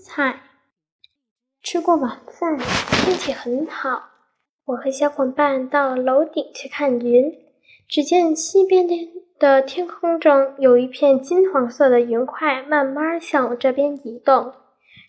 [0.00, 0.40] 菜。
[1.62, 4.10] 吃过晚饭，天气很好，
[4.66, 7.32] 我和小伙伴到楼顶去看云。
[7.88, 8.94] 只见西边的
[9.38, 14.52] 的天空中有一片金黄色的云块，慢慢向我这边移动。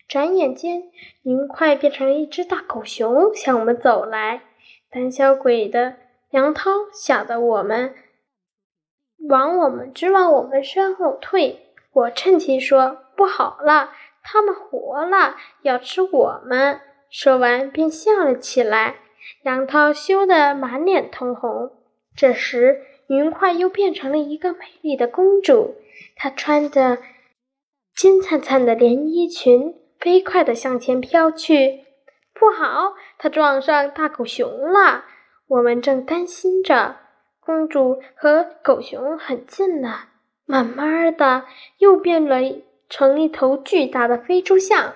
[0.08, 0.84] 转眼间，
[1.22, 4.42] 云块变成了一只大狗熊，向我们走来。
[4.90, 5.96] 胆小鬼的
[6.30, 7.94] 杨涛吓得我们
[9.28, 11.72] 往我们直往我们身后退。
[11.92, 13.90] 我趁机说：“不好了，
[14.28, 18.96] 他们活了，要吃我们！”说完便笑了起来。
[19.44, 21.70] 杨涛羞得满脸通红。
[22.16, 25.76] 这时，云块又变成了一个美丽的公主，
[26.16, 26.98] 她穿着
[27.94, 31.84] 金灿灿的连衣裙，飞快地向前飘去。
[32.34, 35.04] 不好，她撞上大狗熊了！
[35.46, 36.96] 我们正担心着，
[37.38, 40.08] 公主和狗熊很近了，
[40.44, 41.44] 慢慢的
[41.78, 42.40] 又变了
[42.88, 44.94] 成一头巨大的飞猪象，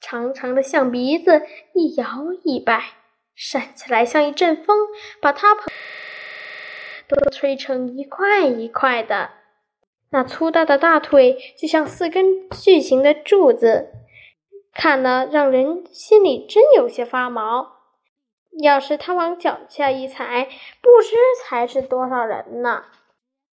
[0.00, 1.42] 长长的象鼻子
[1.74, 2.06] 一摇
[2.44, 2.82] 一摆，
[3.34, 4.76] 扇起来像一阵风，
[5.20, 5.56] 把它。
[7.08, 9.32] 都吹成一块一块的，
[10.12, 13.90] 那粗大的大腿就像四根巨型的柱子，
[14.72, 17.80] 看了让人心里真有些发毛。
[18.62, 20.48] 要是他往脚下一踩，
[20.80, 22.84] 不知踩死多少人呢。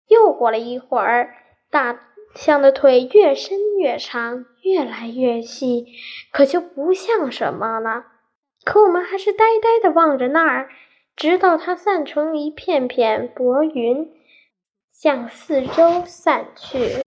[0.08, 1.36] 又过了一会儿，
[1.70, 2.00] 大
[2.36, 5.88] 象的腿越伸越长，越来越细，
[6.32, 8.06] 可就不像什么了。
[8.64, 10.70] 可我们还是呆呆地望着那儿。
[11.16, 14.10] 直到它散成一片片薄云，
[14.90, 17.04] 向四周散去。